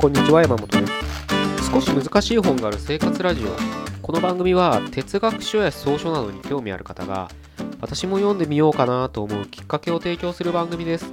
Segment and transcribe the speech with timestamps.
[0.00, 1.70] こんにちは山本です。
[1.70, 3.48] 少し難しい本がある生活ラジオ。
[4.00, 7.28] この番組は哲学書や草書などに興味ある方が
[7.82, 11.12] 私も読んでみようかなと思うきっかけを提供する番組です。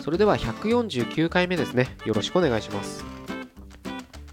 [0.00, 1.96] それでは149回目ですね。
[2.04, 3.04] よろしくお願いします。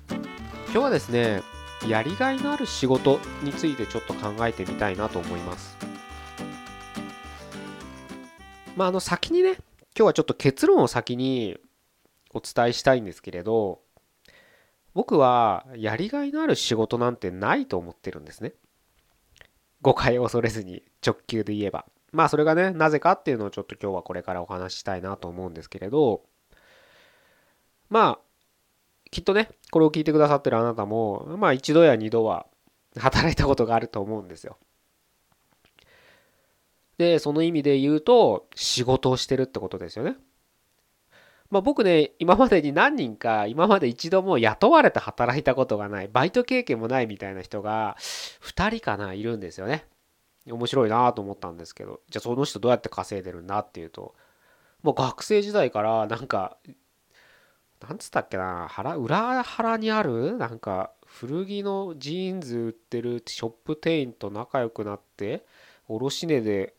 [0.10, 1.44] 今日はですね
[1.88, 5.78] やりがいのある仕事についてちょっと考えてみたいなと思います。
[8.76, 9.58] まああの先にね今
[9.98, 11.60] 日はちょっと結論を先に
[12.38, 13.82] お伝えしたいんですけれど
[14.94, 18.54] 僕はやりがいのある仕事なんてないと思ってるんですね。
[19.82, 21.86] 誤解を恐れずに直球で言えば。
[22.12, 26.24] まあそれがねなぜかっていうのをちょっと今日はこれからお話ししたいなと思うんですけれど
[27.90, 28.20] まあ
[29.12, 32.48] きっとねこれを聞いてくださってるあなたもまあ一度や二度は
[32.98, 34.58] 働いたことがあると思うんですよ。
[36.98, 40.16] でその意味で言うと仕事をしてるってことですよね。
[41.50, 47.96] まあ、僕ね今までに何人か今まで一度も雇われて働いたことがないバイト経験もないみたいな人が
[48.42, 49.86] 2人かないるんですよね。
[50.46, 54.16] 面白いなと思ったんですけどじゃあその人どうやって稼いでるんだっていうと
[54.82, 56.58] もう学生時代からなんか
[57.82, 65.46] なんつったっけな腹裏腹にあるなんか古着のジーンズ売ってるショップ店員と仲良くなって
[65.88, 66.74] 卸値で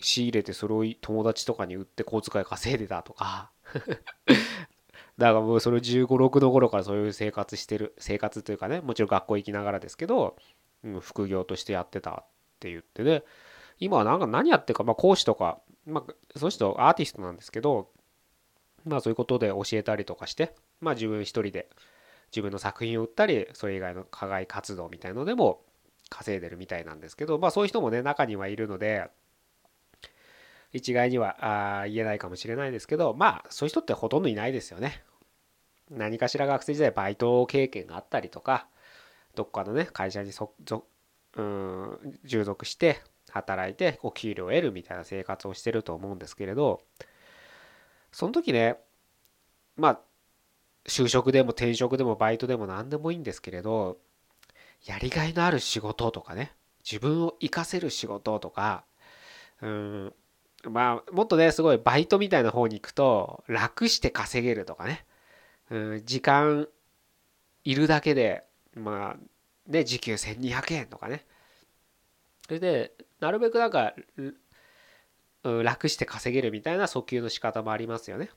[0.00, 3.50] 仕入れてそれを友達とかに売って小遣い稼いでたとか
[5.18, 10.36] だからもうそれ15、6の頃からそういう生活してる生活というかねもちろん学校行きながらですけど、
[10.82, 12.24] うん、副業としてやってたっ
[12.60, 13.22] て言ってね。
[13.80, 17.90] 今はなんか何やってるか、まあ、講師とか、まあ、その人アーティストなんですけど
[18.84, 21.68] まあそういうことで教えたりとかしてまあ自分一人で
[22.30, 25.62] 自分の作品を売ったりそれ以外の課外活動みたいのでも
[26.08, 29.08] 稼いでるみたいなんですけどまあそういう人もね中にはいるので
[30.74, 35.04] 一概にはあ言えないかもしれないですけどまあそういう人ってほとんどいないですよね。
[35.90, 38.66] 何かしら学生時代バイト経験があったりとか
[39.36, 40.52] どっかのね会社にそ
[41.36, 46.80] うん従属して働いてお給料を得るみたいな生活をしてると思うんですけれど
[48.10, 48.76] その時ね
[49.76, 50.00] まあ
[50.86, 53.98] 就職でも転職でもバイトでも何でもいいんですけれど
[54.86, 56.52] やりがいのある仕事とかね
[56.84, 58.84] 自分を活かせる仕事とか
[59.62, 60.14] うん
[60.70, 65.04] まあもっとねすごいバイトみたいな方に行くと楽して稼げるとかね、
[65.70, 66.68] うん、時間
[67.64, 68.44] いるだけで
[68.74, 71.24] まあね時給1200円とかね。
[72.46, 73.94] それでなるべくなんか、
[75.42, 78.30] うん、楽して稼げるみたいな訴求の仕方もありますよね。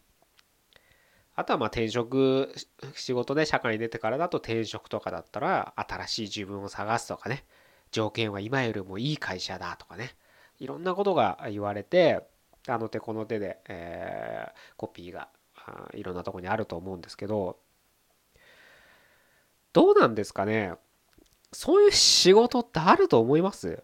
[1.35, 2.53] あとはまあ転職
[2.95, 7.45] 仕事で社会に出てからだと転職とかだったら新しい自分を探すとかね。
[7.91, 10.15] 条件は今よりもいい会社だとかね。
[10.59, 12.21] いろんなことが言われて
[12.67, 15.29] あの手この手で、えー、コピーが
[15.93, 17.57] いろんなとこにあると思うんですけど
[19.73, 20.73] どうなんですかね？
[21.51, 23.83] そういう仕事ってあると思います？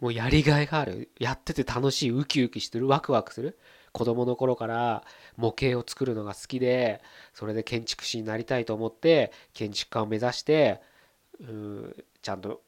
[0.00, 1.10] もうやりがいがある。
[1.20, 3.58] やってて楽しいウキウキしてるワクワクする
[3.92, 5.04] 子供の頃から
[5.36, 7.02] 模型を作るのが好きで
[7.34, 10.80] それで建築士になりたいと思って建築家を目指して
[11.40, 12.62] うちゃんと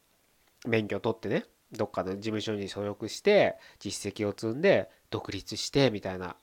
[0.65, 6.37] 免許取ってねどっかの事務所に所属して実績を積んで独立してみたいな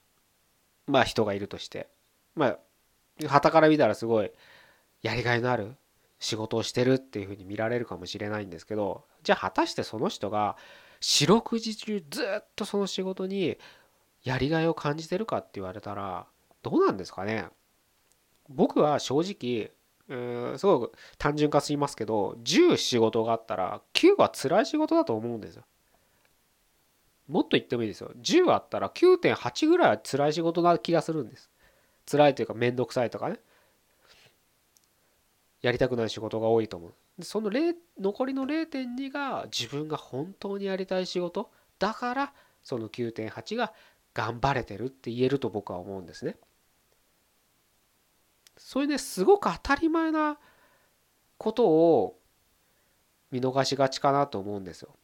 [0.87, 1.89] まあ人がいるとして。
[2.35, 2.59] まあ
[3.27, 4.31] 旗から見たらすごい
[5.01, 5.75] やりがいのある
[6.19, 10.55] 仕事をしてるっていうふうに見られるかもしれないんですけどじゃあ果たしてその人が
[10.99, 13.57] 四六時中ずっとその仕事に
[14.23, 16.27] やりがいを感じてるかって言われたら
[16.61, 17.47] どうなんですかね。
[18.49, 19.71] 僕は正直
[20.11, 25.63] うんすごく単純化しますけど10仕事があったら9は辛い仕事だと思うんですよ。
[27.29, 28.11] もっと言ってもいいですよ。
[28.21, 31.49] 10あったら9.8ぐらいは辛い仕事な気がするんです。
[32.09, 33.39] 辛いというか面倒くさいとかね。
[35.61, 37.23] やりたくない仕事が多いと思う。
[37.23, 37.49] その
[37.97, 42.33] 残りの0.2が自分が本当にやりたい仕事だから
[42.63, 43.71] その9.8が
[44.13, 46.35] 頑張れてるって言えると僕は思うんですね。
[48.63, 50.37] そういうねすごく当たり前な
[51.37, 52.19] ことを
[53.31, 54.95] 見逃しがちかなと思うんですよ。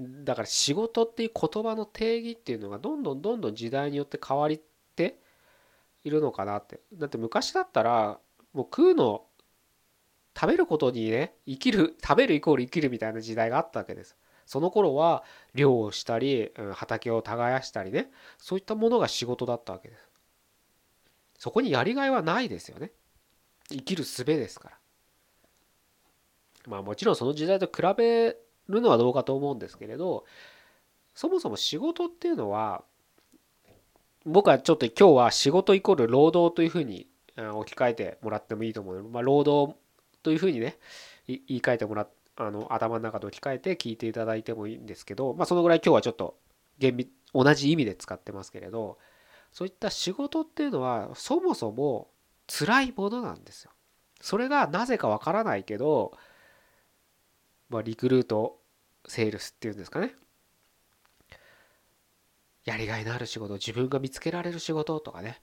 [0.00, 4.60] だから仕事っていう言葉の定義っていうのがどんどんどんどん時代によって変わりっ
[4.96, 5.20] て
[6.04, 6.80] いるのかなって。
[6.94, 8.18] だって昔だったら
[8.54, 9.26] もう食うの
[10.34, 14.16] 食べることにね生きる食べるイコール生きるみたいな時代があったわけです。
[14.46, 15.22] その頃は
[15.54, 20.09] 漁をしたり畑を耕したりねそういったものが仕事だったわけです。
[21.40, 22.92] そこにやりがいはないですよね。
[23.70, 24.78] 生きる術ですから。
[26.66, 28.36] まあもちろんその時代と比べ
[28.68, 30.26] るのはどうかと思うんですけれど
[31.14, 32.84] そもそも仕事っていうのは
[34.26, 37.06] 僕はちょっと今日は仕事イコール労働というふうに
[37.38, 38.96] 置き換えてもらってもいいと思う。
[38.96, 39.74] ので、まあ、労働
[40.22, 40.76] というふうにね
[41.26, 42.06] 言い換えてもら
[42.36, 46.36] あの頭の中で置き換えて聞いていただいてもいいんですけど、まあ、そのぐらい今日はちょっと
[46.78, 48.98] 厳密同じ意味で使ってますけれど
[49.52, 52.10] そういった仕事っていうのはそもそも
[52.46, 53.70] 辛いものなんですよ。
[54.20, 56.12] それがなぜかわからないけど、
[57.68, 58.60] まあ、リクルート
[59.06, 60.14] セールスっていうんですかね
[62.64, 65.40] やりがいのある仕事自分が見つけられる仕事とかね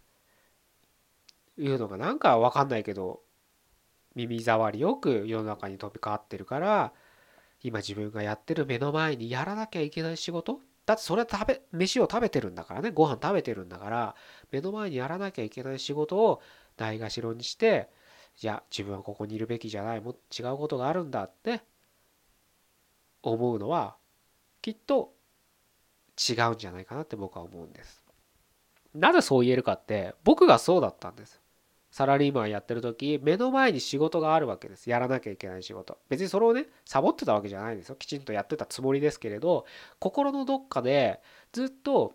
[1.57, 3.21] いうのがなんか分かんないけど
[4.15, 6.94] 耳障りよく世の中に飛び交ってるから
[7.63, 14.16] 今自分がやってる目の前にやらなきゃいけない仕事だってそれ食べ飯を食べてるんだからねご飯食べてるんだから
[14.51, 16.42] 目の前にやらなきゃいけない仕事を
[16.78, 17.89] ないがしろにして
[18.42, 21.62] いや自分はここにいるべきじゃないも違うことがあるんだって
[23.22, 23.98] 思うのは
[24.62, 25.13] きっと
[26.18, 28.04] 違うんじゃないかなって僕は思うんです。
[28.95, 31.42] なぜそう言えるかって僕がそうだったんです。
[31.97, 34.88] サラリーマンやってる時目の前に仕事があるわけです。
[34.88, 35.97] やらなきゃいけない仕事。
[36.09, 37.95] 別にそれをねサボってたわけじゃないんですよ。
[37.95, 39.65] きちんとやってたつもりですけれど
[39.97, 41.19] 心のどっかで
[41.53, 42.13] ずっと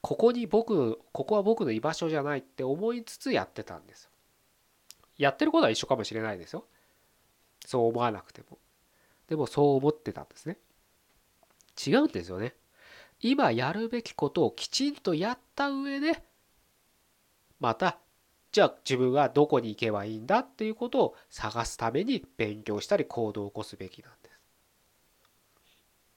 [0.00, 4.10] ここに僕ここは僕の居場所じゃないって思いつつやってたんです。
[5.16, 6.64] やってることは一緒かもしれないですよ。
[7.64, 8.58] そう思わなくても。
[9.28, 10.58] でもそう思ってたんですね。
[11.86, 12.56] 違うんですよね。
[13.20, 16.20] 今やるべきことをきちんとやった上で
[17.60, 17.96] また
[18.52, 24.40] じゃあ自分はどこに行けばいいんだっていうことを探すために勉強したり行動を起こすべきなんです。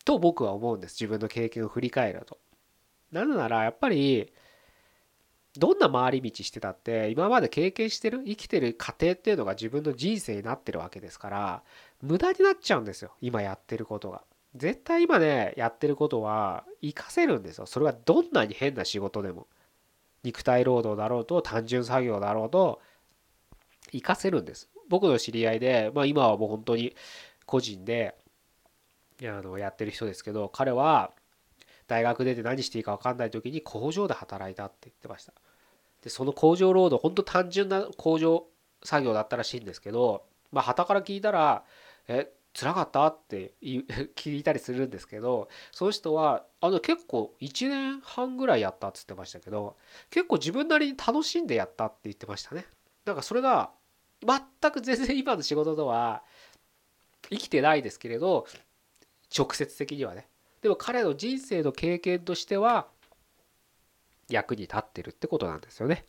[0.06, 0.94] と僕は思うんです。
[1.00, 2.38] 自分の経験を振り返ると。
[3.12, 4.34] なぜならやっぱり
[5.56, 11.64] どんな回り道してたって今まで経験してる生きてる過程っていうのが自分の人生になってるわけですから
[12.02, 14.24] 無駄になっちゃうんですよ今やってることが。
[14.56, 19.48] 絶対今ねやってることは活かせるんですよそれはどんなに変な仕事でも
[20.24, 22.82] 肉体労働だろうと単純作業だろうと
[23.92, 24.70] 活かせるんです。
[24.90, 26.96] 僕の知り合いで、まあ、今はもう本当に
[27.46, 28.16] 個人で
[29.22, 31.12] あのやってる人ですけど彼は
[31.88, 35.34] 大学出て何していいか分かんない時に工場で働いたって言ってました。
[36.02, 38.46] でその工場労働本当単純な工場
[38.84, 41.64] 作業だったらしいんですけどまあ旗から聞いたら
[42.08, 43.06] え辛かった？
[43.08, 49.76] って 聞いたりするんですけどその人はあの結構1年半ぐらいやったっつってましたけど
[50.10, 52.66] 結構自分なりに楽しんでやったって言ってましたね。
[53.06, 53.72] なんかそれが
[54.26, 56.24] 全く全然今の仕事とは
[57.30, 58.46] 生きてないですけれど
[59.36, 60.28] 直接的にはね。
[60.62, 62.88] でも彼の人生の経験としては
[64.30, 66.06] 役に立ってるってことなんですよね。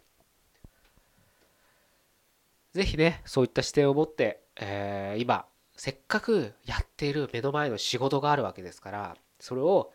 [2.73, 9.93] 是非ねそういった視点を持って、えー、今せっかくやっている目の前の仕事があるわけですからそれを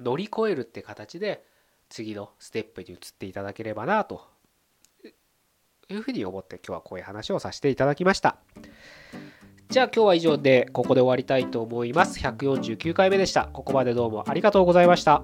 [0.00, 1.44] 乗り越えるって形で
[1.88, 4.26] 次のステップに移っていただければなと
[5.90, 8.36] いうふうに思って今日はこういう話をさせていただきました。
[9.68, 12.18] じゃあ今日は以上でここで終わりたいと思います。
[12.20, 13.46] 149回目でした。
[13.52, 15.22] ここまでどうもありがとうございました。